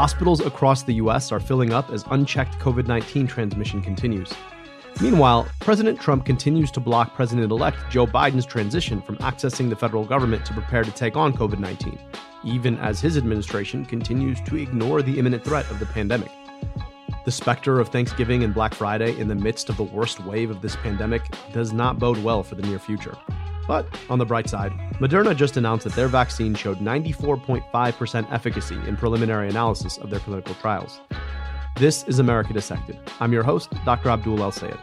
[0.00, 1.30] Hospitals across the U.S.
[1.30, 4.32] are filling up as unchecked COVID 19 transmission continues.
[5.02, 10.06] Meanwhile, President Trump continues to block President elect Joe Biden's transition from accessing the federal
[10.06, 11.98] government to prepare to take on COVID 19,
[12.44, 16.32] even as his administration continues to ignore the imminent threat of the pandemic.
[17.26, 20.62] The specter of Thanksgiving and Black Friday in the midst of the worst wave of
[20.62, 23.18] this pandemic does not bode well for the near future.
[23.70, 28.96] But on the bright side, Moderna just announced that their vaccine showed 94.5% efficacy in
[28.96, 31.00] preliminary analysis of their clinical trials.
[31.76, 32.98] This is America Dissected.
[33.20, 34.08] I'm your host, Dr.
[34.08, 34.76] Abdul El Sayed.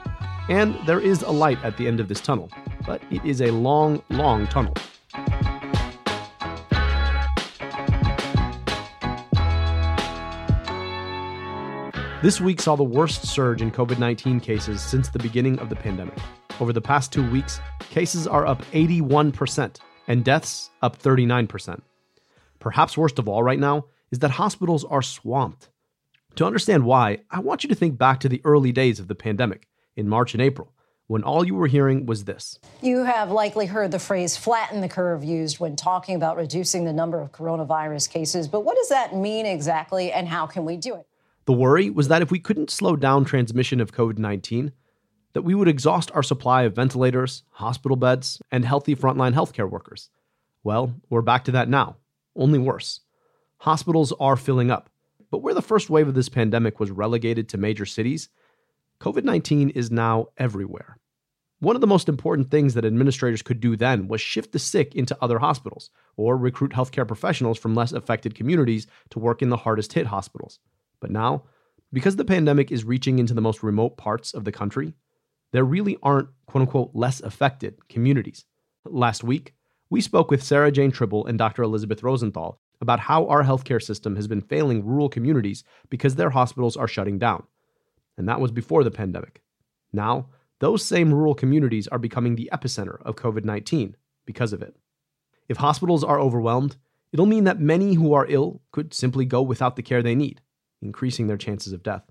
[0.47, 2.49] And there is a light at the end of this tunnel,
[2.85, 4.73] but it is a long, long tunnel.
[12.23, 15.75] This week saw the worst surge in COVID 19 cases since the beginning of the
[15.75, 16.17] pandemic.
[16.59, 17.59] Over the past two weeks,
[17.91, 21.81] cases are up 81% and deaths up 39%.
[22.59, 25.69] Perhaps worst of all right now is that hospitals are swamped.
[26.37, 29.13] To understand why, I want you to think back to the early days of the
[29.13, 30.73] pandemic in March and April,
[31.05, 32.57] when all you were hearing was this.
[32.81, 36.93] You have likely heard the phrase flatten the curve used when talking about reducing the
[36.93, 38.47] number of coronavirus cases.
[38.47, 41.05] But what does that mean exactly, and how can we do it?
[41.45, 44.73] The worry was that if we couldn't slow down transmission of COVID 19,
[45.33, 50.09] that we would exhaust our supply of ventilators, hospital beds, and healthy frontline healthcare workers.
[50.63, 51.97] Well, we're back to that now,
[52.35, 53.01] only worse.
[53.59, 54.89] Hospitals are filling up.
[55.29, 58.29] But where the first wave of this pandemic was relegated to major cities,
[58.99, 60.97] COVID 19 is now everywhere.
[61.59, 64.93] One of the most important things that administrators could do then was shift the sick
[64.93, 69.57] into other hospitals or recruit healthcare professionals from less affected communities to work in the
[69.57, 70.59] hardest hit hospitals.
[70.99, 71.43] But now,
[71.91, 74.93] because the pandemic is reaching into the most remote parts of the country,
[75.57, 78.45] there really aren't quote unquote less affected communities.
[78.85, 79.55] Last week,
[79.89, 81.63] we spoke with Sarah Jane Tribble and Dr.
[81.63, 86.77] Elizabeth Rosenthal about how our healthcare system has been failing rural communities because their hospitals
[86.77, 87.41] are shutting down.
[88.19, 89.41] And that was before the pandemic.
[89.91, 90.27] Now,
[90.59, 93.95] those same rural communities are becoming the epicenter of COVID 19
[94.27, 94.75] because of it.
[95.49, 96.77] If hospitals are overwhelmed,
[97.11, 100.39] it'll mean that many who are ill could simply go without the care they need,
[100.83, 102.03] increasing their chances of death.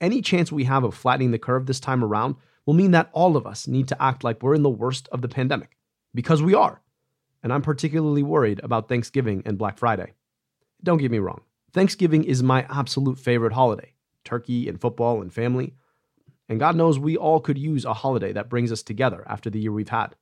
[0.00, 2.36] Any chance we have of flattening the curve this time around
[2.66, 5.22] will mean that all of us need to act like we're in the worst of
[5.22, 5.76] the pandemic,
[6.14, 6.82] because we are
[7.42, 10.12] and I'm particularly worried about Thanksgiving and Black Friday.
[10.82, 13.92] Don't get me wrong, Thanksgiving is my absolute favorite holiday
[14.24, 15.74] turkey and football and family.
[16.48, 19.58] And God knows we all could use a holiday that brings us together after the
[19.58, 20.14] year we've had.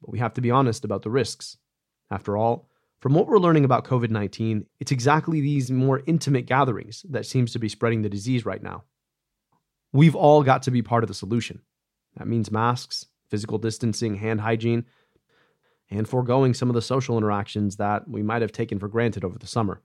[0.00, 1.58] But we have to be honest about the risks.
[2.10, 2.66] After all,
[3.00, 7.52] from what we're learning about COVID 19, it's exactly these more intimate gatherings that seems
[7.52, 8.84] to be spreading the disease right now.
[9.92, 11.62] We've all got to be part of the solution.
[12.16, 14.86] That means masks, physical distancing, hand hygiene,
[15.90, 19.38] and foregoing some of the social interactions that we might have taken for granted over
[19.38, 19.80] the summer.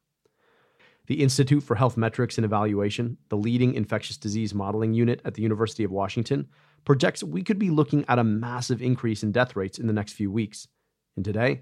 [1.07, 5.43] The Institute for Health Metrics and Evaluation, the leading infectious disease modeling unit at the
[5.43, 6.47] University of Washington,
[6.83, 10.13] projects we could be looking at a massive increase in death rates in the next
[10.13, 10.67] few weeks.
[11.15, 11.61] And today,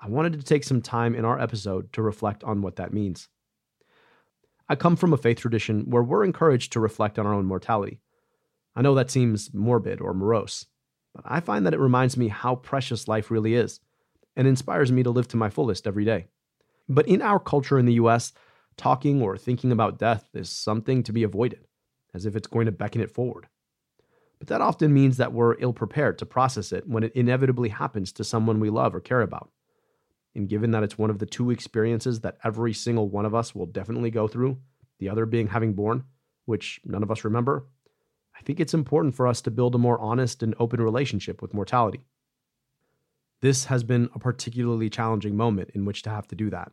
[0.00, 3.28] I wanted to take some time in our episode to reflect on what that means.
[4.68, 8.00] I come from a faith tradition where we're encouraged to reflect on our own mortality.
[8.74, 10.66] I know that seems morbid or morose,
[11.14, 13.80] but I find that it reminds me how precious life really is
[14.36, 16.26] and inspires me to live to my fullest every day.
[16.88, 18.32] But in our culture in the US,
[18.76, 21.66] talking or thinking about death is something to be avoided,
[22.14, 23.48] as if it's going to beckon it forward.
[24.38, 28.12] But that often means that we're ill prepared to process it when it inevitably happens
[28.12, 29.50] to someone we love or care about.
[30.34, 33.54] And given that it's one of the two experiences that every single one of us
[33.54, 34.58] will definitely go through,
[34.98, 36.04] the other being having born,
[36.44, 37.66] which none of us remember,
[38.36, 41.54] I think it's important for us to build a more honest and open relationship with
[41.54, 42.04] mortality.
[43.40, 46.72] This has been a particularly challenging moment in which to have to do that.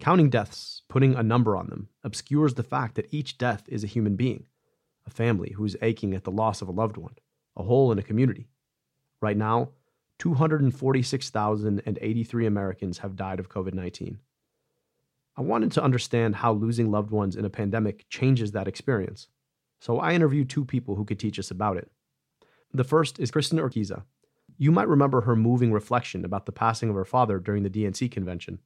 [0.00, 3.86] Counting deaths, putting a number on them, obscures the fact that each death is a
[3.86, 4.46] human being,
[5.06, 7.14] a family who's aching at the loss of a loved one,
[7.56, 8.48] a hole in a community.
[9.20, 9.70] Right now,
[10.22, 14.20] 246,083 Americans have died of COVID 19.
[15.36, 19.26] I wanted to understand how losing loved ones in a pandemic changes that experience.
[19.80, 21.90] So I interviewed two people who could teach us about it.
[22.72, 24.04] The first is Kristen Urquiza.
[24.56, 28.08] You might remember her moving reflection about the passing of her father during the DNC
[28.12, 28.60] convention.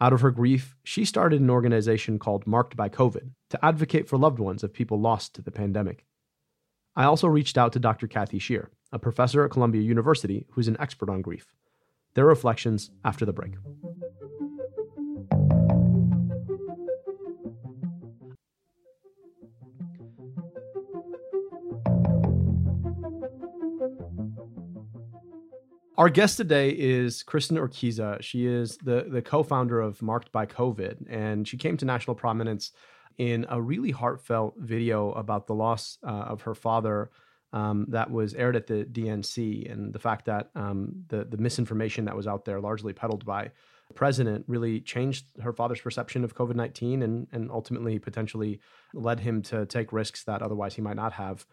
[0.00, 4.16] Out of her grief, she started an organization called Marked by COVID to advocate for
[4.16, 6.04] loved ones of people lost to the pandemic.
[6.94, 8.06] I also reached out to Dr.
[8.06, 11.46] Kathy Shear, a professor at Columbia University who's an expert on grief.
[12.14, 13.52] Their reflections after the break.
[25.98, 28.20] Our guest today is Kristen Urquiza.
[28.20, 32.14] She is the, the co founder of Marked by COVID, and she came to national
[32.14, 32.72] prominence
[33.16, 37.10] in a really heartfelt video about the loss uh, of her father
[37.52, 42.04] um, that was aired at the DNC and the fact that um, the, the misinformation
[42.06, 43.50] that was out there, largely peddled by
[43.88, 48.60] the president, really changed her father's perception of COVID 19 and, and ultimately potentially
[48.94, 51.46] led him to take risks that otherwise he might not have.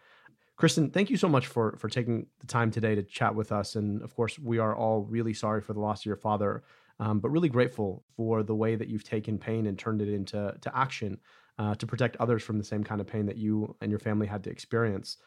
[0.55, 3.75] Kristen, thank you so much for for taking the time today to chat with us.
[3.75, 6.63] And of course, we are all really sorry for the loss of your father,
[6.99, 10.55] um, but really grateful for the way that you've taken pain and turned it into
[10.61, 11.19] to action
[11.57, 14.27] uh, to protect others from the same kind of pain that you and your family
[14.27, 15.17] had to experience.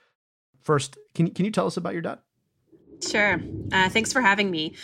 [0.66, 2.18] First, can can you tell us about your dad?
[3.08, 3.40] Sure.
[3.70, 4.74] Uh, thanks for having me.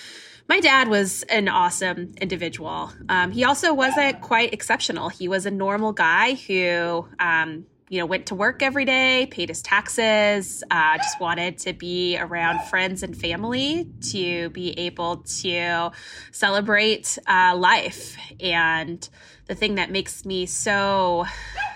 [0.48, 2.92] My dad was an awesome individual.
[3.08, 5.08] Um, he also wasn't quite exceptional.
[5.08, 9.50] He was a normal guy who um, you know, went to work every day, paid
[9.50, 15.90] his taxes, uh, just wanted to be around friends and family to be able to
[16.30, 18.16] celebrate uh, life.
[18.40, 19.06] And
[19.44, 21.26] the thing that makes me so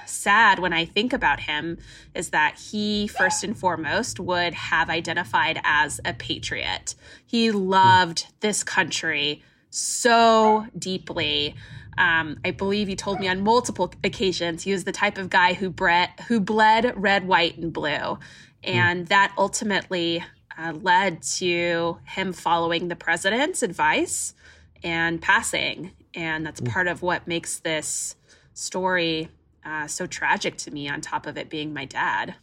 [0.06, 1.76] sad when I think about him
[2.14, 6.94] is that he, first and foremost, would have identified as a patriot.
[7.26, 11.54] He loved this country so deeply.
[11.98, 15.54] Um, I believe he told me on multiple occasions he was the type of guy
[15.54, 18.18] who bred, who bled red, white, and blue,
[18.62, 19.08] and mm.
[19.08, 20.22] that ultimately
[20.58, 24.34] uh, led to him following the president's advice
[24.82, 25.92] and passing.
[26.14, 26.70] And that's mm.
[26.70, 28.16] part of what makes this
[28.52, 29.28] story
[29.64, 30.88] uh, so tragic to me.
[30.88, 32.34] On top of it being my dad.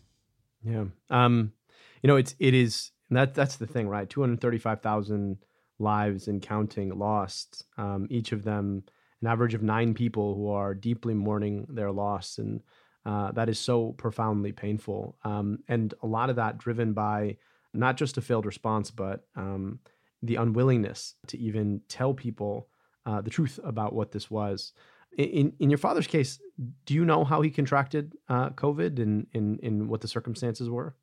[0.63, 0.85] Yeah.
[1.09, 1.53] Um,
[2.01, 4.09] you know, it's it is that that's the thing, right?
[4.09, 5.38] Two hundred thirty-five thousand
[5.79, 7.65] lives and counting lost.
[7.77, 8.83] Um, each of them
[9.24, 12.40] an average of nine people who are deeply mourning their loss.
[12.40, 12.62] And
[13.06, 15.16] uh, that is so profoundly painful.
[15.24, 17.38] Um, and a lot of that driven by
[17.74, 19.80] not just a failed response, but um,
[20.22, 22.68] the unwillingness to even tell people
[23.06, 24.74] uh, the truth about what this was.
[25.18, 26.40] In, in your father's case,
[26.86, 30.96] do you know how he contracted uh, COVID and in, in what the circumstances were?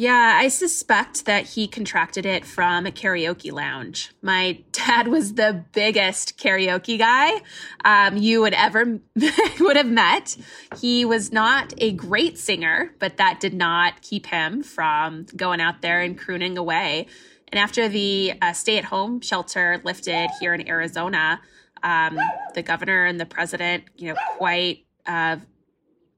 [0.00, 4.12] Yeah, I suspect that he contracted it from a karaoke lounge.
[4.22, 7.40] My dad was the biggest karaoke guy
[7.84, 9.00] um, you would ever
[9.58, 10.36] would have met.
[10.80, 15.82] He was not a great singer, but that did not keep him from going out
[15.82, 17.08] there and crooning away.
[17.48, 21.40] And after the uh, stay-at-home shelter lifted here in Arizona,
[21.82, 22.20] um,
[22.54, 25.38] the governor and the president, you know, quite uh,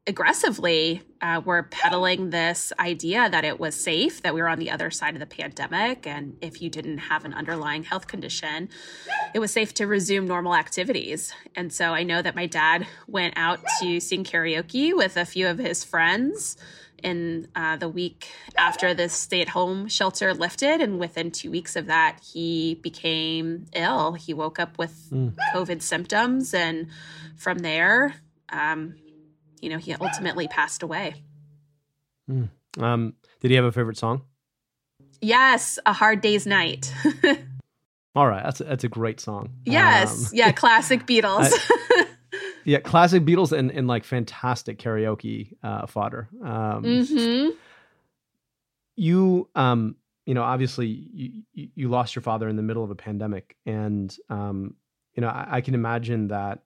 [0.07, 4.71] aggressively uh, were peddling this idea that it was safe, that we were on the
[4.71, 6.07] other side of the pandemic.
[6.07, 8.71] And if you didn't have an underlying health condition,
[9.35, 11.33] it was safe to resume normal activities.
[11.55, 15.47] And so I know that my dad went out to sing karaoke with a few
[15.47, 16.57] of his friends
[17.03, 20.81] in uh, the week after the stay at home shelter lifted.
[20.81, 24.15] And within two weeks of that, he became ill.
[24.15, 25.35] He woke up with mm.
[25.55, 26.55] COVID symptoms.
[26.55, 26.89] And
[27.37, 28.15] from there,
[28.51, 28.97] um,
[29.61, 31.23] you know, he ultimately passed away.
[32.31, 32.49] Mm.
[32.79, 34.23] Um, did he have a favorite song?
[35.21, 36.93] Yes, A Hard Day's Night.
[38.15, 39.51] All right, that's a, that's a great song.
[39.65, 41.53] Yes, um, yeah, classic Beatles.
[41.53, 42.07] I,
[42.65, 46.29] yeah, classic Beatles and, and like fantastic karaoke uh, fodder.
[46.43, 47.51] Um, mm-hmm.
[48.97, 49.97] You, um,
[50.27, 54.15] you know, obviously you, you lost your father in the middle of a pandemic, and
[54.29, 54.75] um,
[55.15, 56.63] you know, I, I can imagine that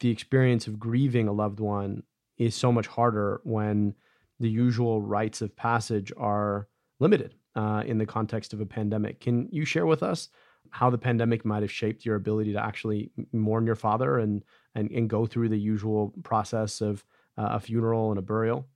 [0.00, 2.02] the experience of grieving a loved one
[2.38, 3.94] is so much harder when
[4.40, 6.68] the usual rites of passage are
[7.00, 9.20] limited uh, in the context of a pandemic.
[9.20, 10.28] Can you share with us
[10.70, 14.90] how the pandemic might have shaped your ability to actually mourn your father and and,
[14.90, 17.04] and go through the usual process of
[17.36, 18.66] uh, a funeral and a burial?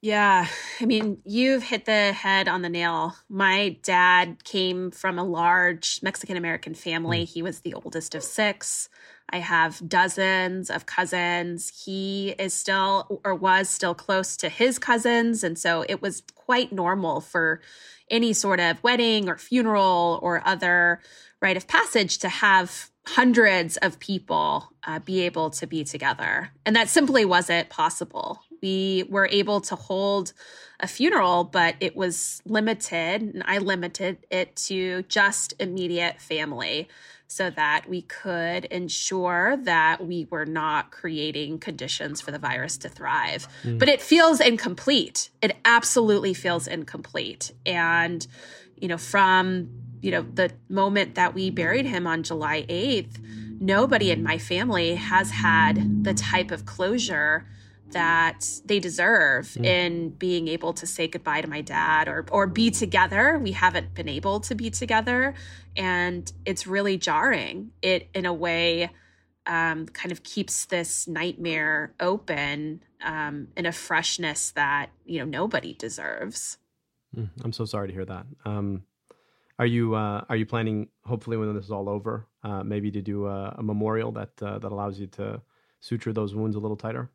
[0.00, 0.46] Yeah,
[0.80, 3.16] I mean, you've hit the head on the nail.
[3.28, 7.24] My dad came from a large Mexican American family.
[7.24, 7.28] Mm.
[7.28, 8.88] He was the oldest of six.
[9.30, 11.84] I have dozens of cousins.
[11.84, 15.42] He is still or was still close to his cousins.
[15.42, 17.60] And so it was quite normal for
[18.08, 21.00] any sort of wedding or funeral or other
[21.42, 26.50] rite of passage to have hundreds of people uh, be able to be together.
[26.64, 28.40] And that simply wasn't possible.
[28.62, 30.32] We were able to hold
[30.80, 36.88] a funeral, but it was limited, and I limited it to just immediate family
[37.26, 42.88] so that we could ensure that we were not creating conditions for the virus to
[42.88, 43.46] thrive.
[43.64, 43.78] Mm.
[43.78, 45.30] But it feels incomplete.
[45.42, 47.52] It absolutely feels incomplete.
[47.66, 48.26] And,
[48.76, 49.68] you know, from,
[50.00, 53.20] you know, the moment that we buried him on July 8th,
[53.60, 57.46] nobody in my family has had the type of closure
[57.92, 59.64] that they deserve mm.
[59.64, 63.38] in being able to say goodbye to my dad or or be together.
[63.38, 65.34] We haven't been able to be together
[65.76, 67.70] and it's really jarring.
[67.82, 68.90] It in a way
[69.46, 75.74] um, kind of keeps this nightmare open um, in a freshness that you know nobody
[75.74, 76.58] deserves.
[77.16, 78.26] Mm, I'm so sorry to hear that.
[78.44, 78.82] Um,
[79.58, 83.02] are you uh, are you planning, hopefully, when this is all over, uh, maybe to
[83.02, 85.40] do a, a memorial that uh, that allows you to
[85.80, 87.10] suture those wounds a little tighter?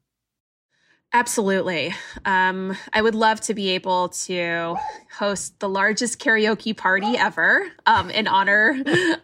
[1.16, 1.94] Absolutely.
[2.26, 4.76] Um, I would love to be able to
[5.16, 8.76] host the largest karaoke party ever um, in honor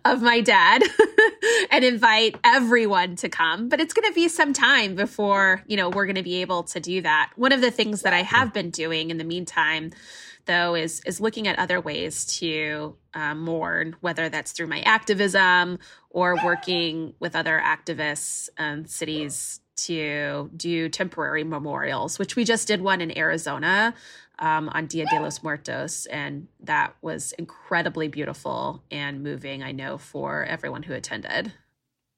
[0.05, 0.83] of my dad
[1.71, 3.69] and invite everyone to come.
[3.69, 6.61] But it's going to be some time before, you know, we're going to be able
[6.63, 7.31] to do that.
[7.37, 9.89] One of the things that I have been doing in the meantime,
[10.45, 15.79] though, is is looking at other ways to um, mourn, whether that's through my activism
[16.11, 22.81] or working with other activists and cities to do temporary memorials, which we just did
[22.81, 23.93] one in Arizona
[24.39, 29.63] um, on Dia de los Muertos, and that was incredibly beautiful and moving.
[29.63, 31.53] I know for everyone who attended.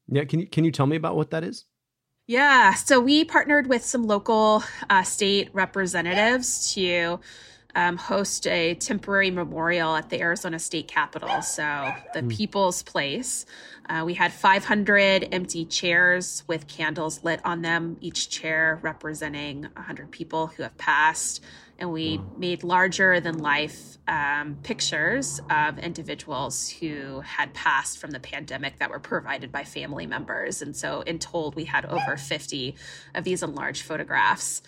[0.07, 1.65] Yeah, can you can you tell me about what that is?
[2.27, 7.19] Yeah, so we partnered with some local uh, state representatives to
[7.75, 12.29] um, host a temporary memorial at the Arizona State Capitol, so the mm.
[12.29, 13.45] People's Place.
[13.89, 20.11] Uh, we had 500 empty chairs with candles lit on them, each chair representing 100
[20.11, 21.43] people who have passed.
[21.77, 22.25] And we wow.
[22.37, 28.89] made larger than life um, pictures of individuals who had passed from the pandemic that
[28.89, 30.61] were provided by family members.
[30.61, 32.75] And so, in total, we had over 50
[33.15, 34.61] of these enlarged photographs.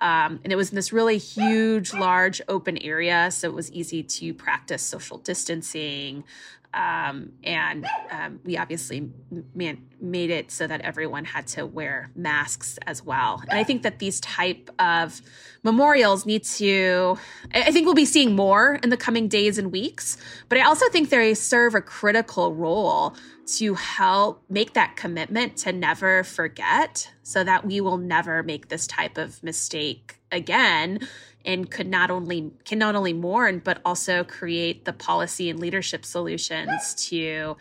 [0.00, 3.30] Um, and it was in this really huge, large open area.
[3.30, 6.24] So it was easy to practice social distancing.
[6.72, 9.10] Um, and um, we obviously
[9.54, 13.42] man- made it so that everyone had to wear masks as well.
[13.48, 15.20] And I think that these type of
[15.64, 17.18] memorials need to.
[17.52, 20.16] I think we'll be seeing more in the coming days and weeks.
[20.48, 23.16] But I also think they serve a critical role
[23.58, 28.86] to help make that commitment to never forget, so that we will never make this
[28.86, 31.00] type of mistake again
[31.44, 36.04] and could not only can not only mourn but also create the policy and leadership
[36.04, 37.56] solutions to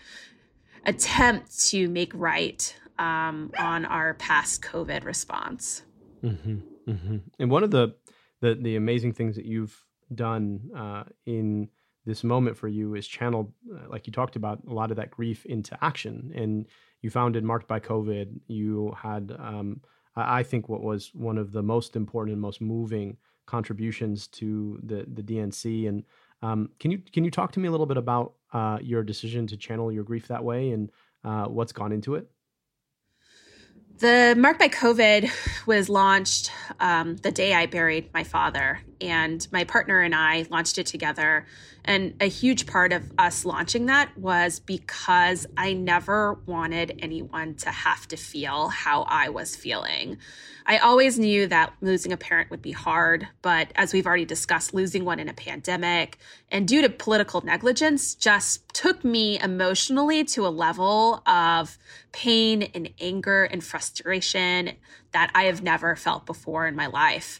[0.85, 5.83] attempt to make right um, on our past COVID response.
[6.23, 7.17] Mm-hmm, mm-hmm.
[7.39, 7.95] And one of the,
[8.41, 11.69] the, the amazing things that you've done uh, in
[12.05, 15.11] this moment for you is channeled, uh, like you talked about, a lot of that
[15.11, 16.31] grief into action.
[16.35, 16.65] And
[17.01, 18.39] you founded Marked by COVID.
[18.47, 19.81] You had, um,
[20.15, 25.05] I think, what was one of the most important and most moving contributions to the
[25.11, 25.87] the DNC.
[25.87, 26.03] And
[26.41, 29.47] um, can you can you talk to me a little bit about uh, your decision
[29.47, 30.91] to channel your grief that way and
[31.23, 32.29] uh, what's gone into it?
[33.99, 35.29] The Marked by COVID
[35.65, 40.77] was launched um, the day I buried my father, and my partner and I launched
[40.77, 41.45] it together.
[41.85, 47.71] And a huge part of us launching that was because I never wanted anyone to
[47.71, 50.17] have to feel how I was feeling.
[50.65, 54.73] I always knew that losing a parent would be hard, but as we've already discussed,
[54.73, 56.19] losing one in a pandemic
[56.51, 61.77] and due to political negligence just took me emotionally to a level of
[62.11, 64.73] pain and anger and frustration
[65.11, 67.39] that I have never felt before in my life.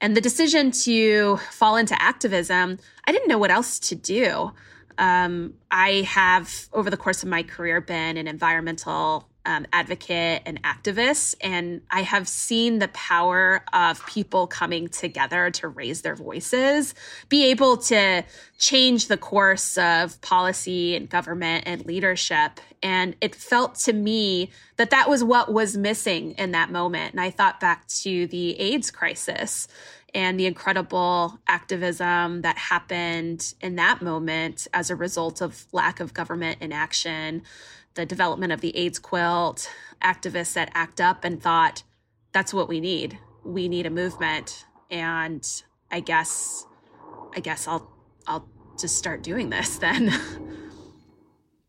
[0.00, 4.52] And the decision to fall into activism, I didn't know what else to do.
[4.98, 10.62] Um, I have, over the course of my career, been an environmental um, advocate and
[10.62, 11.34] activist.
[11.40, 16.94] And I have seen the power of people coming together to raise their voices,
[17.28, 18.24] be able to
[18.58, 22.60] change the course of policy and government and leadership.
[22.82, 27.12] And it felt to me that that was what was missing in that moment.
[27.12, 29.68] And I thought back to the AIDS crisis
[30.14, 36.14] and the incredible activism that happened in that moment as a result of lack of
[36.14, 37.42] government inaction
[37.94, 39.70] the development of the AIDS quilt,
[40.02, 41.82] activists that ACT UP and thought,
[42.32, 43.18] that's what we need.
[43.44, 44.66] We need a movement.
[44.90, 45.46] And
[45.90, 46.66] I guess,
[47.34, 47.90] I guess I'll,
[48.26, 50.12] I'll just start doing this then.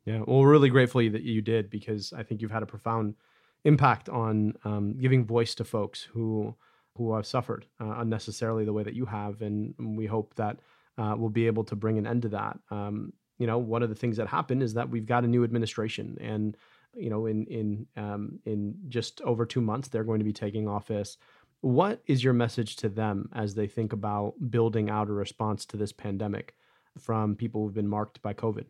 [0.05, 0.23] yeah.
[0.25, 3.15] Well, really grateful that you did because I think you've had a profound
[3.63, 6.55] impact on um, giving voice to folks who
[6.95, 10.57] who have suffered uh, unnecessarily the way that you have, and we hope that
[10.97, 12.59] uh, we'll be able to bring an end to that.
[12.69, 15.43] Um, you know, one of the things that happened is that we've got a new
[15.43, 16.55] administration, and
[16.95, 20.67] you know, in in um, in just over two months, they're going to be taking
[20.67, 21.17] office.
[21.61, 25.77] What is your message to them as they think about building out a response to
[25.77, 26.55] this pandemic
[26.99, 28.65] from people who've been marked by COVID?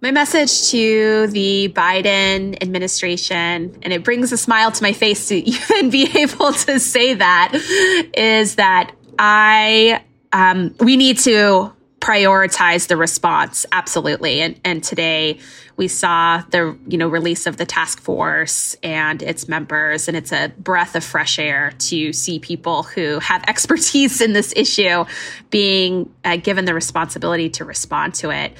[0.00, 5.36] My message to the Biden administration, and it brings a smile to my face to
[5.50, 7.52] even be able to say that,
[8.14, 11.74] is that I, um, we need to
[12.08, 15.38] prioritize the response absolutely and and today
[15.76, 20.32] we saw the you know release of the task force and its members and it's
[20.32, 25.04] a breath of fresh air to see people who have expertise in this issue
[25.50, 28.54] being uh, given the responsibility to respond to it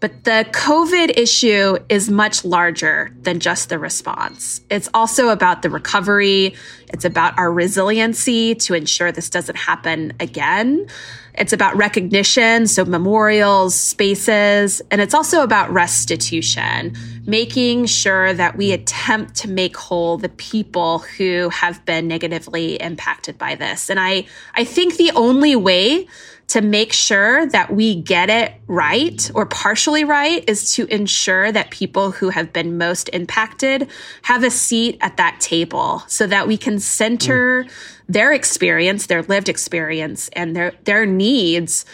[0.00, 4.60] but the COVID issue is much larger than just the response.
[4.68, 6.56] It's also about the recovery.
[6.92, 10.88] It's about our resiliency to ensure this doesn't happen again.
[11.36, 18.72] It's about recognition, so memorials, spaces, and it's also about restitution, making sure that we
[18.72, 23.90] attempt to make whole the people who have been negatively impacted by this.
[23.90, 26.06] And I, I think the only way
[26.46, 31.70] to make sure that we get it right or partially right is to ensure that
[31.70, 33.88] people who have been most impacted
[34.22, 37.93] have a seat at that table so that we can center mm.
[38.08, 41.84] Their experience, their lived experience and their, their needs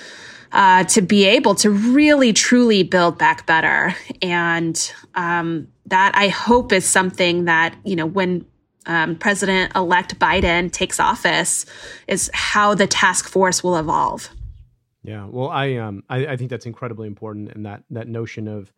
[0.52, 3.94] uh, to be able to really truly build back better.
[4.20, 8.44] And um, that I hope is something that, you know, when
[8.86, 11.66] um, President elect Biden takes office,
[12.08, 14.30] is how the task force will evolve.
[15.02, 18.72] Yeah, well, I um, I, I think that's incredibly important, and that that notion of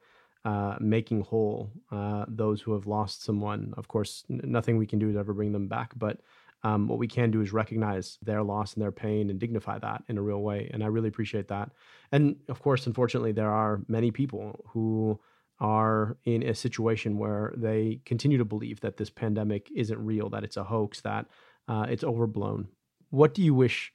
[0.45, 3.75] uh, making whole uh, those who have lost someone.
[3.77, 6.21] Of course, n- nothing we can do to ever bring them back, but
[6.65, 10.03] um, what we can do is recognize their loss and their pain and dignify that
[10.09, 10.71] in a real way.
[10.73, 11.71] And I really appreciate that.
[12.13, 15.19] And of course, unfortunately, there are many people who
[15.59, 20.45] are in a situation where they continue to believe that this pandemic isn't real, that
[20.45, 21.27] it's a hoax, that
[21.69, 22.69] uh, it's overblown.
[23.11, 23.93] What do you wish?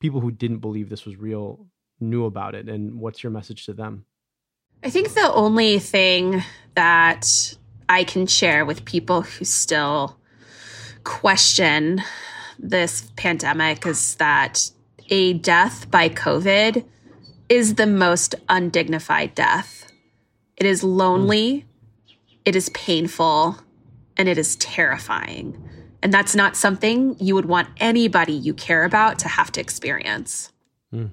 [0.00, 1.66] people who didn't believe this was real
[2.00, 4.04] knew about it and what's your message to them
[4.84, 6.42] i think the only thing
[6.74, 7.56] that
[7.88, 10.17] i can share with people who still
[11.04, 12.02] question
[12.58, 14.70] this pandemic is that
[15.10, 16.84] a death by covid
[17.48, 19.90] is the most undignified death
[20.56, 21.64] it is lonely
[22.44, 23.56] it is painful
[24.16, 25.68] and it is terrifying
[26.02, 30.52] and that's not something you would want anybody you care about to have to experience.
[30.94, 31.12] Mm.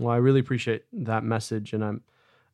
[0.00, 1.72] Well, I really appreciate that message.
[1.72, 2.02] And I'm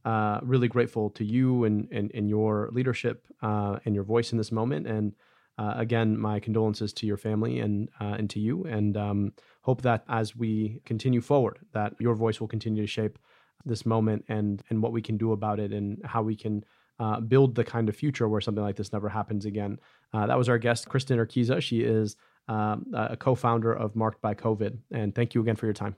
[0.05, 4.39] uh, really grateful to you and, and, and your leadership uh, and your voice in
[4.39, 4.87] this moment.
[4.87, 5.15] And
[5.61, 8.65] uh, again, my condolences to your family and, uh, and to you.
[8.65, 13.19] And um, hope that as we continue forward, that your voice will continue to shape
[13.67, 16.65] this moment and, and what we can do about it and how we can
[16.99, 19.79] uh, build the kind of future where something like this never happens again.
[20.15, 21.61] Uh, that was our guest, Kristen Urquiza.
[21.61, 22.17] She is
[22.49, 24.79] um, a co founder of Marked by COVID.
[24.93, 25.95] And thank you again for your time.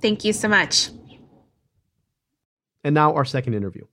[0.00, 0.88] Thank you so much.
[2.82, 3.84] And now, our second interview.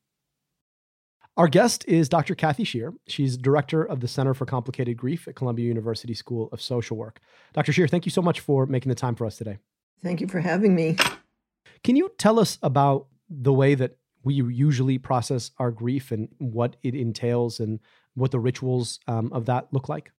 [1.39, 2.36] Our guest is Dr.
[2.36, 2.93] Kathy Shear.
[3.08, 7.21] She's director of the Center for Complicated Grief at Columbia University School of Social Work.
[7.54, 7.71] Dr.
[7.71, 9.58] Shear, thank you so much for making the time for us today.
[10.04, 10.97] Thank you for having me.
[11.82, 16.75] Can you tell us about the way that we usually process our grief and what
[16.84, 17.80] it entails and
[18.15, 20.12] what the rituals um, of that look like?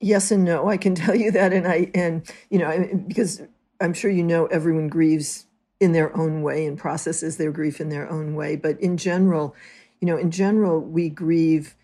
[0.00, 0.68] Yes and no.
[0.68, 3.40] I can tell you that, and I and you know because
[3.80, 5.46] I'm sure you know everyone grieves
[5.78, 8.56] in their own way and processes their grief in their own way.
[8.56, 9.54] But in general,
[10.00, 11.76] you know, in general, we grieve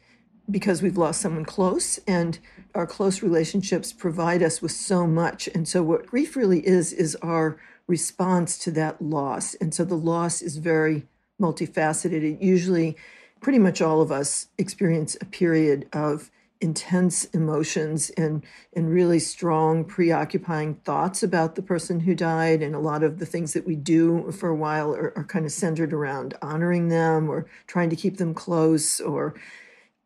[0.50, 2.38] because we've lost someone close, and
[2.74, 5.48] our close relationships provide us with so much.
[5.54, 9.54] And so, what grief really is is our response to that loss.
[9.54, 11.06] And so, the loss is very
[11.40, 12.22] multifaceted.
[12.22, 12.96] It usually,
[13.40, 18.44] pretty much all of us experience a period of intense emotions and
[18.74, 22.62] and really strong preoccupying thoughts about the person who died.
[22.62, 25.46] And a lot of the things that we do for a while are, are kind
[25.46, 29.34] of centered around honoring them or trying to keep them close or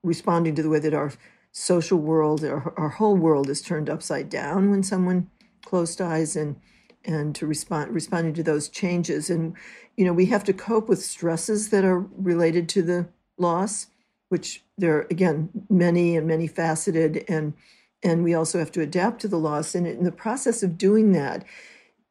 [0.02, 1.12] responding to the way that our
[1.50, 5.30] social world our, our whole world is turned upside down when someone
[5.64, 6.56] close dies and
[7.04, 9.30] and to respond responding to those changes.
[9.30, 9.56] And
[9.96, 13.88] you know, we have to cope with stresses that are related to the loss,
[14.28, 17.54] which there are again many and many faceted, and
[18.02, 19.74] and we also have to adapt to the loss.
[19.74, 21.44] And in the process of doing that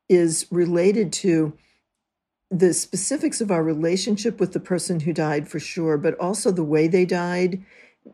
[0.09, 1.53] is related to
[2.49, 6.63] the specifics of our relationship with the person who died for sure, but also the
[6.63, 7.63] way they died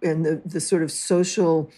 [0.01, 1.69] and the, the sort of social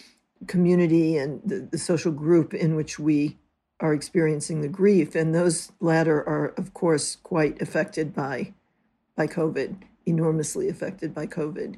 [0.47, 3.37] community and the, the social group in which we
[3.79, 8.53] are experiencing the grief, and those latter are, of course, quite affected by
[9.15, 11.77] by COVID, enormously affected by COVID.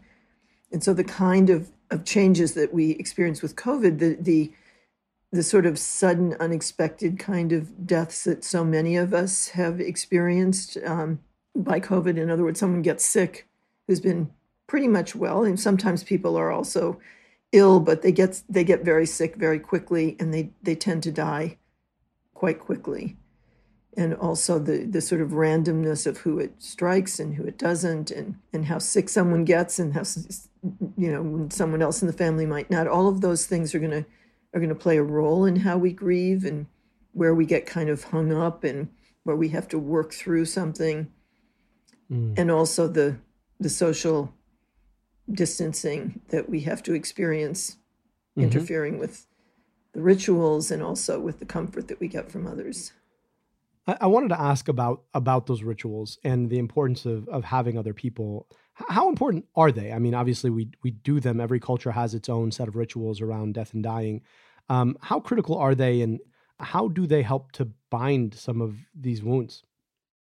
[0.74, 4.52] And so the kind of, of changes that we experience with COVID, the the
[5.32, 10.78] the sort of sudden, unexpected kind of deaths that so many of us have experienced
[10.86, 11.20] um,
[11.56, 12.18] by COVID.
[12.18, 13.48] In other words, someone gets sick
[13.88, 14.30] who's been
[14.68, 15.44] pretty much well.
[15.44, 17.00] And sometimes people are also
[17.52, 21.12] ill, but they get they get very sick very quickly, and they they tend to
[21.12, 21.58] die
[22.34, 23.18] quite quickly.
[23.96, 28.10] And also the the sort of randomness of who it strikes and who it doesn't,
[28.10, 30.04] and and how sick someone gets, and how
[30.98, 32.88] you know when someone else in the family might not.
[32.88, 34.06] All of those things are going to
[34.54, 36.68] are going to play a role in how we grieve and
[37.12, 38.90] where we get kind of hung up and
[39.24, 41.12] where we have to work through something
[42.12, 42.34] mm.
[42.38, 43.18] and also the
[43.60, 44.34] the social
[45.32, 48.42] distancing that we have to experience mm-hmm.
[48.42, 49.26] interfering with
[49.94, 52.92] the rituals and also with the comfort that we get from others
[53.88, 57.78] I, I wanted to ask about about those rituals and the importance of of having
[57.78, 59.92] other people how important are they?
[59.92, 61.40] I mean, obviously, we we do them.
[61.40, 64.22] Every culture has its own set of rituals around death and dying.
[64.70, 66.20] Um, how critical are they, and
[66.60, 69.64] how do they help to bind some of these wounds?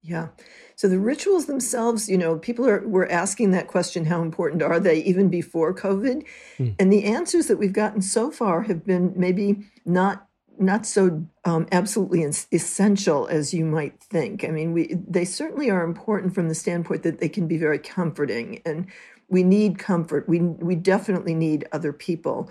[0.03, 0.29] Yeah.
[0.77, 4.81] So the rituals themselves, you know, people are were asking that question, how important are
[4.81, 6.25] they even before COVID?
[6.59, 6.75] Mm.
[6.79, 10.27] And the answers that we've gotten so far have been maybe not
[10.61, 14.45] not so um, absolutely essential as you might think.
[14.45, 17.79] I mean, we they certainly are important from the standpoint that they can be very
[17.79, 18.87] comforting, and
[19.29, 20.29] we need comfort.
[20.29, 22.51] We we definitely need other people.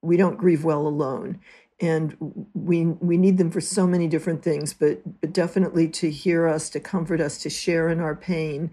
[0.00, 1.40] We don't grieve well alone,
[1.80, 2.16] and
[2.54, 4.72] we we need them for so many different things.
[4.72, 8.70] But but definitely to hear us, to comfort us, to share in our pain,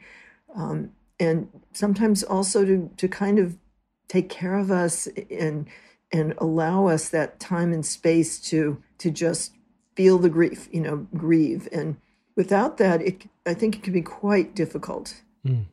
[0.55, 3.57] um, and sometimes also to to kind of
[4.07, 5.67] take care of us and
[6.11, 9.53] and allow us that time and space to to just
[9.95, 11.67] feel the grief, you know, grieve.
[11.71, 11.97] And
[12.35, 15.21] without that, it I think it can be quite difficult.
[15.45, 15.65] Mm.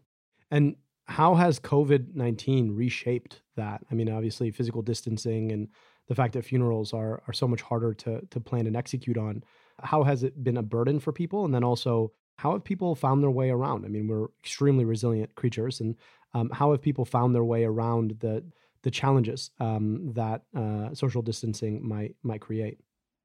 [0.50, 3.82] And how has COVID nineteen reshaped that?
[3.90, 5.68] I mean, obviously, physical distancing and
[6.08, 9.42] the fact that funerals are are so much harder to to plan and execute on.
[9.80, 11.44] How has it been a burden for people?
[11.44, 13.84] And then also, how have people found their way around?
[13.84, 15.96] I mean, we're extremely resilient creatures, and
[16.34, 18.44] um, how have people found their way around the
[18.82, 22.78] the challenges um, that uh, social distancing might might create?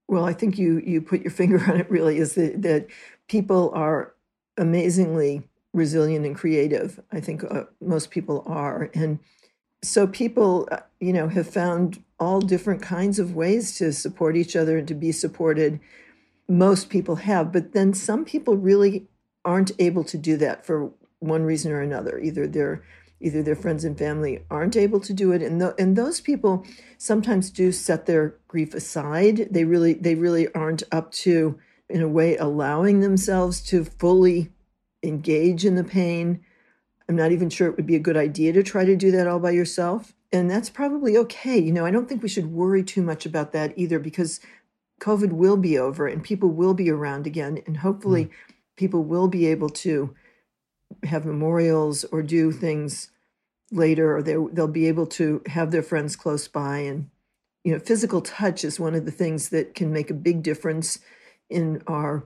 [0.07, 1.89] Well, I think you you put your finger on it.
[1.89, 2.87] Really, is that that
[3.27, 4.13] people are
[4.57, 6.99] amazingly resilient and creative.
[7.11, 9.19] I think uh, most people are, and
[9.83, 14.55] so people, uh, you know, have found all different kinds of ways to support each
[14.55, 15.79] other and to be supported.
[16.47, 19.07] Most people have, but then some people really
[19.45, 22.19] aren't able to do that for one reason or another.
[22.19, 22.83] Either they're
[23.23, 25.41] either their friends and family aren't able to do it.
[25.41, 26.65] And, th- and those people
[26.97, 29.47] sometimes do set their grief aside.
[29.49, 31.57] They really they really aren't up to
[31.89, 34.51] in a way allowing themselves to fully
[35.01, 36.43] engage in the pain.
[37.07, 39.27] I'm not even sure it would be a good idea to try to do that
[39.27, 40.13] all by yourself.
[40.31, 41.57] And that's probably okay.
[41.57, 44.41] You know i don't think we should worry too much about that either because
[44.99, 47.61] covid will be over and people will be around again.
[47.65, 48.31] And hopefully mm.
[48.75, 50.13] people will be able to
[51.03, 53.09] have memorials or do things
[53.73, 56.79] later, or they'll be able to have their friends close by.
[56.79, 57.09] And,
[57.63, 60.99] you know, physical touch is one of the things that can make a big difference
[61.49, 62.23] in our,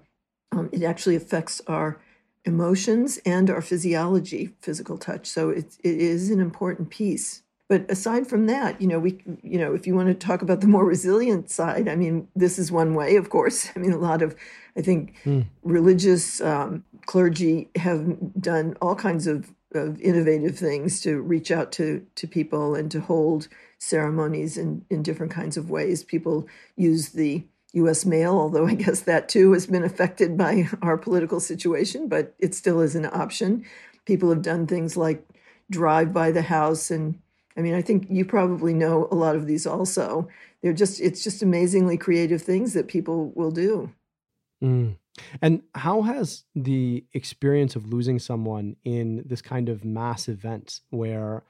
[0.51, 1.99] um, it actually affects our
[2.45, 5.27] emotions and our physiology, physical touch.
[5.27, 7.43] So it, it is an important piece.
[7.69, 10.61] But aside from that, you know, we, you know, if you want to talk about
[10.61, 13.69] the more resilient side, I mean, this is one way, of course.
[13.75, 14.35] I mean, a lot of,
[14.77, 15.45] I think, mm.
[15.63, 22.05] religious um, clergy have done all kinds of of innovative things to reach out to
[22.15, 23.47] to people and to hold
[23.79, 26.03] ceremonies in in different kinds of ways.
[26.03, 28.05] People use the U.S.
[28.05, 32.53] mail, although I guess that too has been affected by our political situation, but it
[32.53, 33.65] still is an option.
[34.05, 35.25] People have done things like
[35.69, 37.19] drive by the house, and
[37.55, 40.27] I mean, I think you probably know a lot of these also.
[40.61, 43.93] They're just it's just amazingly creative things that people will do.
[44.63, 44.97] Mm.
[45.41, 51.43] And how has the experience of losing someone in this kind of mass event where,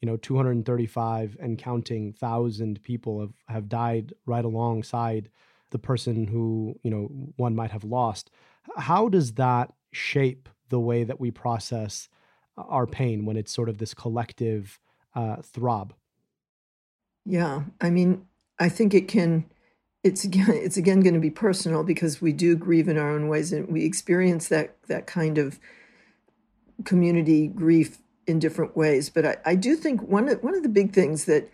[0.00, 5.30] you know, 235 and counting thousand people have, have died right alongside
[5.70, 8.30] the person who, you know, one might have lost,
[8.76, 12.08] how does that shape the way that we process
[12.56, 14.78] our pain when it's sort of this collective
[15.14, 15.92] uh, throb?
[17.24, 17.62] Yeah.
[17.80, 18.26] I mean,
[18.58, 19.46] I think it can
[20.04, 23.26] it's again it's again going to be personal because we do grieve in our own
[23.28, 25.58] ways and we experience that that kind of
[26.84, 29.10] community grief in different ways.
[29.10, 31.50] But i, I do think one of, one of the big things that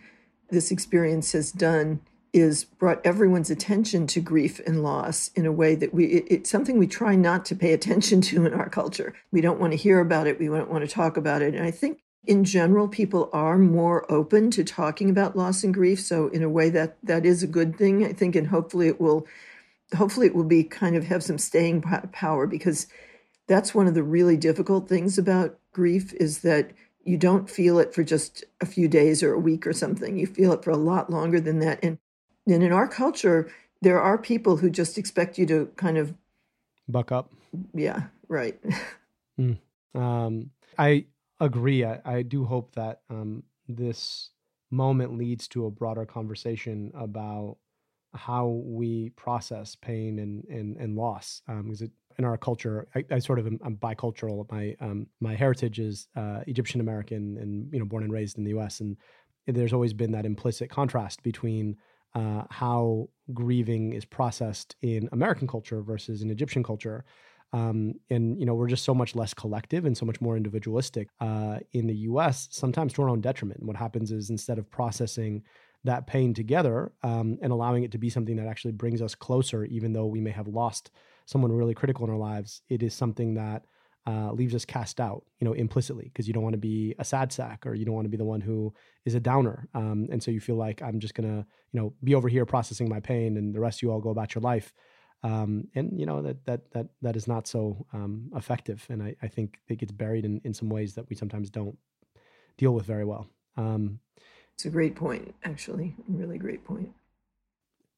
[0.51, 2.01] this experience has done
[2.33, 6.51] is brought everyone's attention to grief and loss in a way that we it, it's
[6.51, 9.15] something we try not to pay attention to in our culture.
[9.31, 10.39] We don't want to hear about it.
[10.39, 11.55] We don't want to talk about it.
[11.55, 16.01] And i think in general, people are more open to talking about loss and grief.
[16.01, 19.01] So in a way that that is a good thing, I think, and hopefully it
[19.01, 19.27] will,
[19.97, 22.87] hopefully it will be kind of have some staying power because
[23.49, 26.71] that's one of the really difficult things about grief is that
[27.05, 30.19] you don't feel it for just a few days or a week or something.
[30.19, 31.83] You feel it for a lot longer than that.
[31.83, 31.99] And,
[32.47, 36.15] and in our culture, there are people who just expect you to kind of
[36.87, 37.33] buck up.
[37.73, 38.61] Yeah, right.
[39.41, 39.59] mm.
[39.95, 41.07] um, I
[41.41, 41.85] agree.
[41.85, 44.31] I, I, do hope that um, this
[44.71, 47.57] moment leads to a broader conversation about
[48.15, 51.43] how we process pain and and, and loss.
[51.49, 54.51] Um, because it, in our culture, I, I sort of am I'm bicultural.
[54.51, 58.45] My um, my heritage is uh, Egyptian American and you know born and raised in
[58.45, 58.81] the U.S.
[58.81, 58.97] and
[59.47, 61.77] there's always been that implicit contrast between
[62.15, 67.05] uh, how grieving is processed in American culture versus in Egyptian culture.
[67.53, 71.09] Um, and you know we're just so much less collective and so much more individualistic
[71.21, 72.49] uh, in the U.S.
[72.51, 73.61] Sometimes to our own detriment.
[73.61, 75.43] And what happens is instead of processing
[75.85, 79.65] that pain together um, and allowing it to be something that actually brings us closer,
[79.65, 80.91] even though we may have lost
[81.27, 83.65] someone really critical in our lives, it is something that
[84.07, 87.05] uh, leaves us cast out, you know, implicitly because you don't want to be a
[87.05, 88.73] sad sack or you don't want to be the one who
[89.05, 89.69] is a downer.
[89.75, 92.89] Um, and so you feel like I'm just gonna, you know, be over here processing
[92.89, 94.73] my pain, and the rest of you all go about your life.
[95.23, 99.17] Um, and you know that that that that is not so um, effective, and I,
[99.23, 101.77] I think it gets buried in in some ways that we sometimes don't
[102.57, 103.29] deal with very well.
[103.57, 104.01] Um,
[104.55, 106.91] it's a great point, actually, a really great point.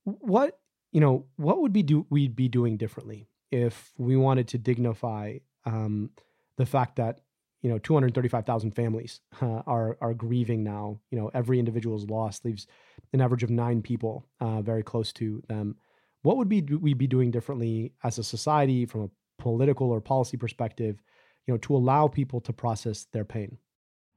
[0.04, 0.58] What
[0.90, 5.38] you know, what would be do we'd be doing differently if we wanted to dignify
[5.64, 6.10] um,
[6.56, 7.20] the fact that
[7.62, 10.98] you know 235,000 families uh, are are grieving now.
[11.10, 12.66] You know, every individual's loss leaves
[13.12, 15.76] an average of nine people uh, very close to them.
[16.22, 20.36] What would be we be doing differently as a society from a political or policy
[20.36, 21.02] perspective?
[21.46, 23.58] You know, to allow people to process their pain.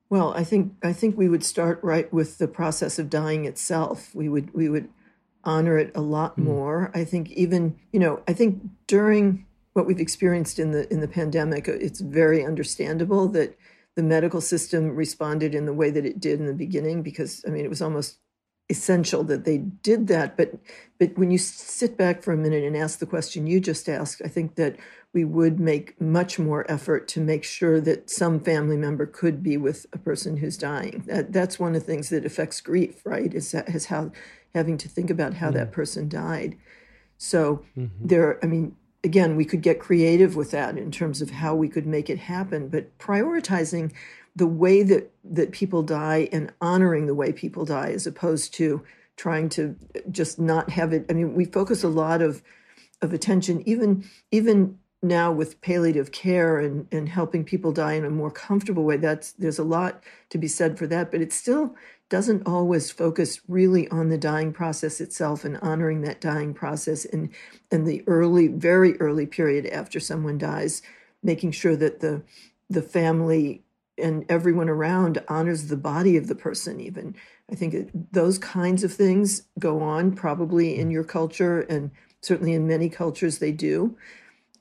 [0.09, 4.13] Well, I think I think we would start right with the process of dying itself.
[4.13, 4.89] We would we would
[5.43, 6.43] honor it a lot mm.
[6.43, 6.91] more.
[6.93, 11.07] I think even you know I think during what we've experienced in the in the
[11.07, 13.57] pandemic, it's very understandable that
[13.95, 17.49] the medical system responded in the way that it did in the beginning because I
[17.49, 18.19] mean it was almost
[18.69, 20.37] essential that they did that.
[20.37, 20.55] But
[20.97, 24.21] but when you sit back for a minute and ask the question you just asked,
[24.23, 24.77] I think that
[25.13, 29.55] we would make much more effort to make sure that some family member could be
[29.55, 31.03] with a person who's dying.
[31.07, 33.33] That, that's one of the things that affects grief, right?
[33.33, 34.11] Is that is how
[34.53, 35.57] having to think about how mm-hmm.
[35.57, 36.57] that person died.
[37.17, 38.07] So mm-hmm.
[38.07, 41.69] there, I mean, again, we could get creative with that in terms of how we
[41.69, 43.93] could make it happen, but prioritizing
[44.35, 48.83] the way that that people die and honoring the way people die as opposed to
[49.17, 49.75] trying to
[50.11, 51.05] just not have it.
[51.09, 52.43] I mean we focus a lot of
[53.01, 58.09] of attention even even now with palliative care and, and helping people die in a
[58.09, 58.97] more comfortable way.
[58.97, 61.75] That's there's a lot to be said for that but it still
[62.09, 67.29] doesn't always focus really on the dying process itself and honoring that dying process and
[67.71, 70.81] and the early very early period after someone dies
[71.23, 72.21] making sure that the
[72.69, 73.64] the family
[73.97, 77.15] and everyone around honors the body of the person even
[77.51, 82.67] i think those kinds of things go on probably in your culture and certainly in
[82.67, 83.95] many cultures they do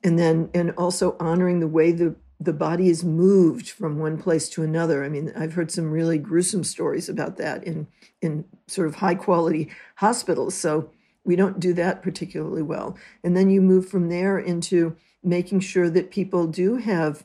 [0.02, 4.48] and then and also honoring the way the the body is moved from one place
[4.50, 5.04] to another.
[5.04, 7.86] I mean, I've heard some really gruesome stories about that in
[8.20, 10.54] in sort of high quality hospitals.
[10.54, 10.90] So
[11.24, 12.98] we don't do that particularly well.
[13.22, 17.24] And then you move from there into making sure that people do have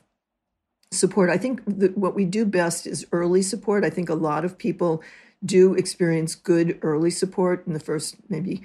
[0.90, 1.30] support.
[1.30, 1.62] I think
[1.94, 3.84] what we do best is early support.
[3.84, 5.02] I think a lot of people
[5.44, 8.62] do experience good early support in the first maybe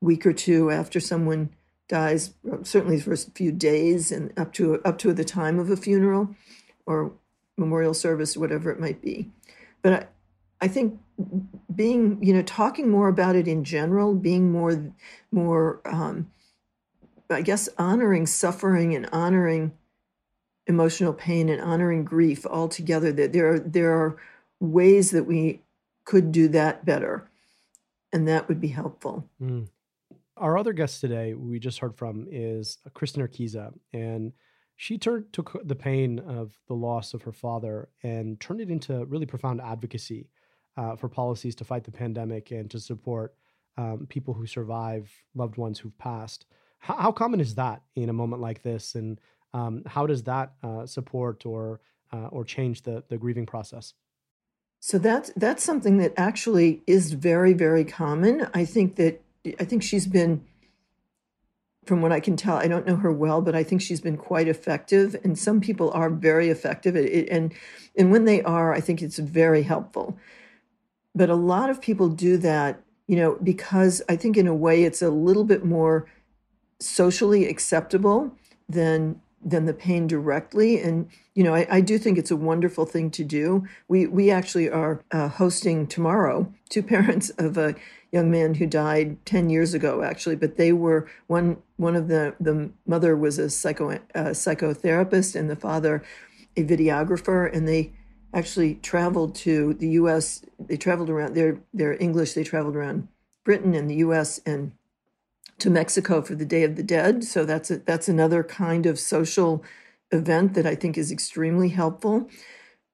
[0.00, 1.50] week or two after someone
[1.88, 5.76] dies certainly the first few days and up to up to the time of a
[5.76, 6.34] funeral
[6.84, 7.12] or
[7.56, 9.30] memorial service whatever it might be
[9.80, 10.06] but I,
[10.60, 11.00] I think
[11.74, 14.92] being you know talking more about it in general being more
[15.32, 16.30] more um,
[17.30, 19.72] i guess honoring suffering and honoring
[20.68, 24.16] emotional pain and honoring grief all together that there are there are
[24.60, 25.60] ways that we
[26.04, 27.28] could do that better
[28.12, 29.66] and that would be helpful mm.
[30.40, 34.32] Our other guest today, we just heard from, is Kristen Urquiza, and
[34.76, 39.04] she turned took the pain of the loss of her father and turned it into
[39.06, 40.28] really profound advocacy
[40.76, 43.34] uh, for policies to fight the pandemic and to support
[43.76, 46.46] um, people who survive loved ones who've passed.
[46.78, 49.20] How, how, common is that in a moment like this, and
[49.54, 51.80] um, how does that uh, support or
[52.12, 53.94] uh, or change the the grieving process?
[54.80, 58.48] So that's that's something that actually is very very common.
[58.54, 59.20] I think that
[59.58, 60.44] I think she's been,
[61.84, 64.16] from what I can tell, I don't know her well, but I think she's been
[64.16, 65.16] quite effective.
[65.24, 67.54] And some people are very effective, it, and
[67.96, 70.16] and when they are, I think it's very helpful.
[71.14, 74.84] But a lot of people do that, you know, because I think in a way
[74.84, 76.06] it's a little bit more
[76.80, 78.30] socially acceptable
[78.68, 80.80] than than the pain directly.
[80.80, 83.66] And you know, I, I, do think it's a wonderful thing to do.
[83.86, 87.74] We we actually are uh, hosting tomorrow two parents of a
[88.10, 90.36] young man who died ten years ago, actually.
[90.36, 95.56] But they were one one of the the mother was a psycho psychotherapist and the
[95.56, 96.02] father
[96.56, 97.92] a videographer, and they
[98.34, 100.44] actually traveled to the U.S.
[100.58, 101.34] They traveled around.
[101.34, 102.34] They're they're English.
[102.34, 103.08] They traveled around
[103.44, 104.40] Britain and the U.S.
[104.44, 104.72] and
[105.58, 107.24] to Mexico for the Day of the Dead.
[107.24, 109.64] So that's a, that's another kind of social
[110.10, 112.28] event that I think is extremely helpful.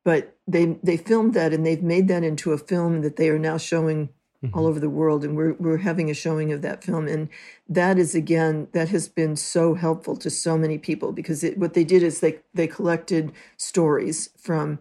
[0.05, 3.38] But they they filmed that and they've made that into a film that they are
[3.38, 4.11] now showing
[4.44, 4.59] mm-hmm.
[4.59, 7.29] all over the world, and we're we're having a showing of that film, and
[7.68, 11.74] that is again that has been so helpful to so many people because it, what
[11.74, 14.79] they did is they they collected stories from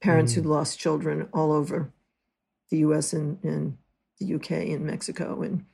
[0.00, 0.42] parents mm-hmm.
[0.42, 1.92] who lost children all over
[2.70, 3.12] the U.S.
[3.12, 3.76] and, and
[4.18, 5.64] the UK and Mexico and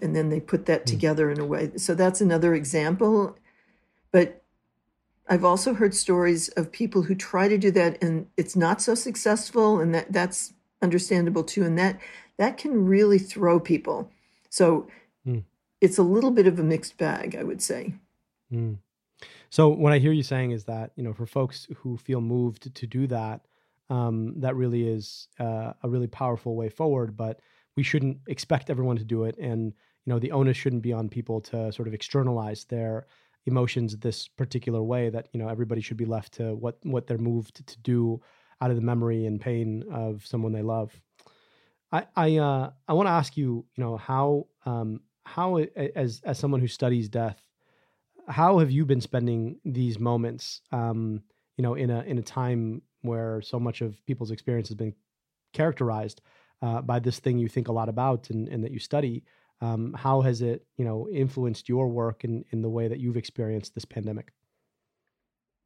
[0.00, 0.86] and then they put that hmm.
[0.86, 1.72] together in a way.
[1.76, 3.36] So that's another example.
[4.10, 4.42] But
[5.28, 8.94] I've also heard stories of people who try to do that and it's not so
[8.94, 11.64] successful, and that that's understandable too.
[11.64, 12.00] And that
[12.38, 14.10] that can really throw people.
[14.50, 14.88] So
[15.26, 15.44] mm.
[15.80, 17.94] it's a little bit of a mixed bag, I would say.
[18.52, 18.78] Mm.
[19.50, 22.74] So what I hear you saying is that you know, for folks who feel moved
[22.74, 23.42] to do that,
[23.90, 27.16] um, that really is uh, a really powerful way forward.
[27.16, 27.40] But
[27.76, 29.36] we shouldn't expect everyone to do it.
[29.38, 29.72] And
[30.04, 33.06] you know the onus shouldn't be on people to sort of externalize their
[33.46, 37.18] emotions this particular way that you know everybody should be left to what what they're
[37.18, 38.20] moved to do
[38.60, 40.92] out of the memory and pain of someone they love.
[41.92, 46.38] I i uh i want to ask you you know how um how as as
[46.38, 47.44] someone who studies death
[48.28, 51.22] how have you been spending these moments um
[51.56, 54.94] you know in a in a time where so much of people's experience has been
[55.52, 56.22] characterized
[56.62, 59.24] uh, by this thing you think a lot about and, and that you study.
[59.60, 63.16] Um, how has it, you know, influenced your work in, in the way that you've
[63.16, 64.32] experienced this pandemic?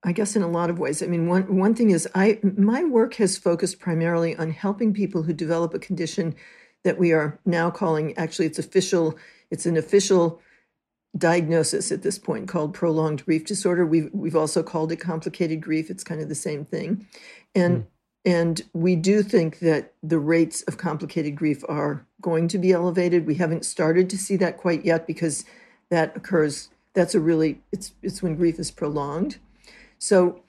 [0.02, 1.02] I guess in a lot of ways.
[1.02, 5.22] I mean, one one thing is I my work has focused primarily on helping people
[5.22, 6.34] who develop a condition
[6.84, 9.18] that we are now calling actually it's official
[9.50, 10.40] it's an official
[11.16, 13.86] diagnosis at this point called prolonged grief disorder.
[13.86, 15.90] We've we've also called it complicated grief.
[15.90, 17.06] It's kind of the same thing,
[17.54, 17.86] and mm.
[18.26, 23.24] And we do think that the rates of complicated grief are going to be elevated.
[23.24, 25.44] We haven't started to see that quite yet because
[25.90, 26.68] that occurs.
[26.92, 29.38] That's a really it's it's when grief is prolonged.
[29.98, 30.42] So,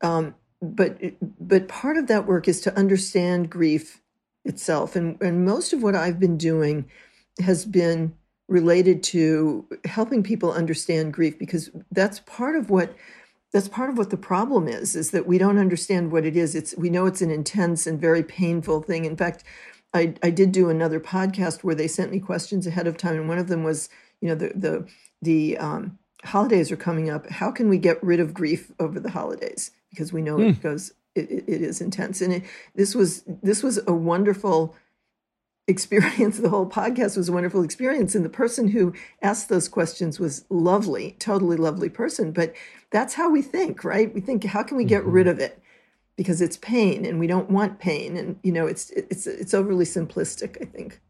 [0.00, 0.98] um, but
[1.38, 4.00] but part of that work is to understand grief
[4.46, 6.86] itself, and and most of what I've been doing
[7.38, 8.14] has been
[8.48, 12.94] related to helping people understand grief because that's part of what
[13.52, 16.54] that's part of what the problem is is that we don't understand what it is.
[16.54, 19.04] It's we know it's an intense and very painful thing.
[19.04, 19.44] In fact
[19.92, 23.28] i i did do another podcast where they sent me questions ahead of time and
[23.28, 23.88] one of them was
[24.20, 24.86] you know the the
[25.22, 27.28] the um, holidays are coming up.
[27.28, 29.70] How can we get rid of grief over the holidays?
[29.90, 30.50] Because we know mm.
[30.50, 32.20] it goes it, it is intense.
[32.20, 34.74] And it, this was this was a wonderful
[35.70, 38.14] experience the whole podcast was a wonderful experience.
[38.14, 42.32] And the person who asked those questions was lovely totally lovely person.
[42.32, 42.54] But
[42.90, 44.12] that's how we think right?
[44.12, 45.12] We think how can we get mm-hmm.
[45.12, 45.62] rid of it?
[46.16, 48.16] Because it's pain and we don't want pain.
[48.16, 51.00] And you know it's it's it's overly simplistic i think.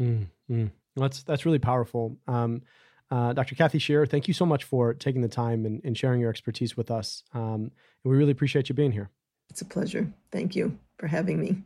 [0.00, 0.66] Mm-hmm.
[0.96, 2.16] that's that's really powerful.
[2.26, 2.62] Um,
[3.10, 6.20] uh, dr Kathy Shear thank you so much for taking the time and, and sharing
[6.20, 7.22] your expertise with us.
[7.34, 7.70] Um,
[8.02, 9.10] we really appreciate you being here.
[9.50, 10.12] It's a pleasure.
[10.32, 11.62] Thank you for having me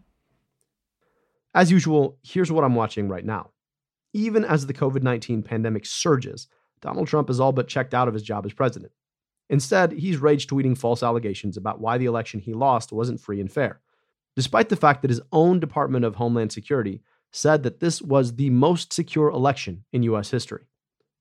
[1.55, 3.51] as usual, here's what I'm watching right now.
[4.13, 6.49] Even as the COVID 19 pandemic surges,
[6.81, 8.93] Donald Trump is all but checked out of his job as president.
[9.51, 13.51] Instead, he's rage tweeting false allegations about why the election he lost wasn't free and
[13.51, 13.81] fair,
[14.37, 18.51] despite the fact that his own Department of Homeland Security said that this was the
[18.51, 20.31] most secure election in U.S.
[20.31, 20.65] history.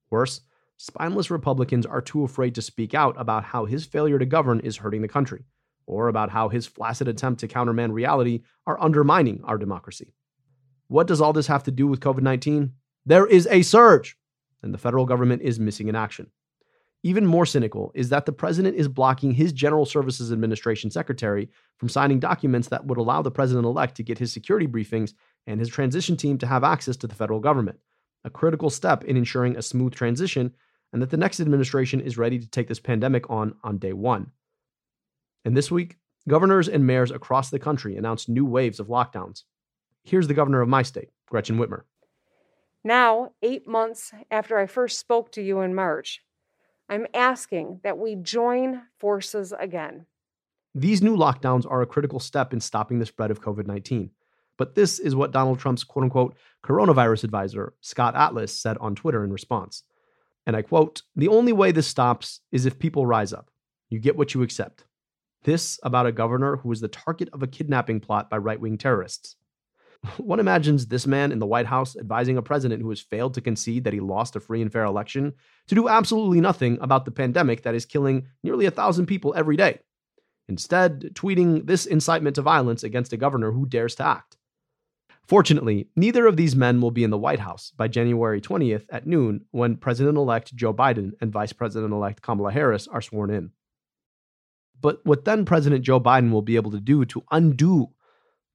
[0.10, 0.42] Worse,
[0.78, 4.78] spineless Republicans are too afraid to speak out about how his failure to govern is
[4.78, 5.46] hurting the country,
[5.88, 10.14] or about how his flaccid attempt to countermand reality are undermining our democracy.
[10.88, 12.74] What does all this have to do with COVID 19?
[13.06, 14.18] There is a surge,
[14.62, 16.30] and the federal government is missing in action.
[17.04, 21.90] Even more cynical is that the president is blocking his General Services Administration secretary from
[21.90, 25.14] signing documents that would allow the president elect to get his security briefings
[25.46, 27.80] and his transition team to have access to the federal government,
[28.26, 30.54] a critical step in ensuring a smooth transition
[30.92, 34.32] and that the next administration is ready to take this pandemic on on day one.
[35.46, 39.44] And this week, governors and mayors across the country announced new waves of lockdowns.
[40.04, 41.84] Here's the governor of my state, Gretchen Whitmer.
[42.84, 46.22] Now, eight months after I first spoke to you in March,
[46.90, 50.06] I'm asking that we join forces again.
[50.74, 54.12] These new lockdowns are a critical step in stopping the spread of COVID 19.
[54.58, 59.24] But this is what Donald Trump's quote unquote coronavirus advisor, Scott Atlas, said on Twitter
[59.24, 59.84] in response.
[60.46, 63.52] And I quote The only way this stops is if people rise up.
[63.90, 64.86] You get what you accept.
[65.48, 68.78] This about a governor who was the target of a kidnapping plot by right wing
[68.78, 69.38] terrorists.
[70.18, 73.42] One imagines this man in the White House advising a president who has failed to
[73.42, 75.32] concede that he lost a free and fair election
[75.68, 79.56] to do absolutely nothing about the pandemic that is killing nearly a thousand people every
[79.56, 79.80] day.
[80.50, 84.36] Instead, tweeting this incitement to violence against a governor who dares to act.
[85.30, 89.08] Fortunately, neither of these men will be in the White House by January 20th at
[89.08, 93.52] noon when President elect Joe Biden and Vice President elect Kamala Harris are sworn in.
[94.82, 97.90] But what then President Joe Biden will be able to do to undo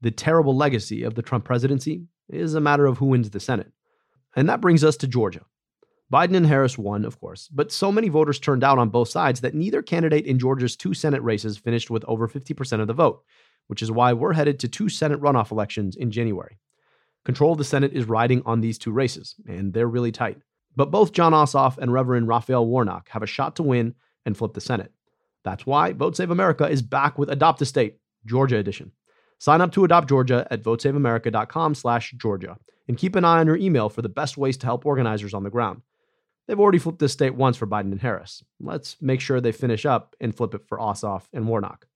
[0.01, 3.73] the terrible legacy of the Trump presidency is a matter of who wins the Senate.
[4.35, 5.45] And that brings us to Georgia.
[6.13, 9.41] Biden and Harris won, of course, but so many voters turned out on both sides
[9.41, 13.23] that neither candidate in Georgia's two Senate races finished with over 50% of the vote,
[13.69, 16.59] which is why we're headed to two Senate runoff elections in January.
[17.25, 20.39] Control of the Senate is riding on these two races, and they're really tight.
[20.77, 23.95] But both Jon Ossoff and Reverend Raphael Warnock have a shot to win
[24.27, 24.93] and flip the Senate.
[25.45, 28.93] That's why Vote Save America is back with Adopt a State, Georgia edition.
[29.39, 33.57] Sign up to Adopt Georgia at votesaveamerica.com slash Georgia, and keep an eye on your
[33.57, 35.83] email for the best ways to help organizers on the ground.
[36.47, 38.45] They've already flipped this state once for Biden and Harris.
[38.61, 41.87] Let's make sure they finish up and flip it for Ossoff and Warnock.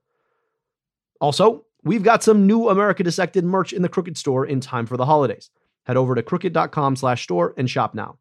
[1.20, 4.96] Also, we've got some new America Dissected merch in the Crooked store in time for
[4.96, 5.50] the holidays.
[5.84, 8.18] Head over to crooked.com slash store and shop now.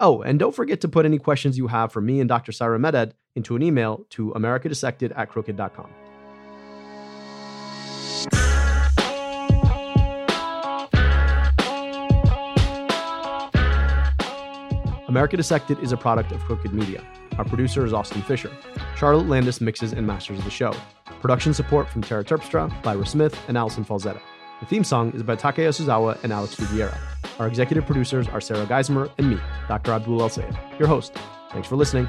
[0.00, 2.52] Oh, and don't forget to put any questions you have for me and Dr.
[2.52, 5.90] Syra Meded into an email to americadissected at crooked.com.
[15.10, 17.04] America Dissected is a product of Crooked Media.
[17.36, 18.52] Our producer is Austin Fisher.
[18.96, 20.72] Charlotte Landis mixes and masters the show.
[21.20, 24.20] Production support from Tara Terpstra, Lyra Smith, and Allison Falzetta.
[24.60, 26.96] The theme song is by Taka Yasuzawa and Alex Riviera.
[27.40, 29.90] Our executive producers are Sarah Geismar and me, Dr.
[29.90, 31.12] Abdul El Sayed, your host.
[31.50, 32.08] Thanks for listening.